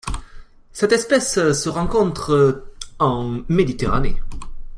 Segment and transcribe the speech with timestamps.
[0.71, 2.65] Cette espèce se rencontre
[2.97, 4.15] en Méditerranée.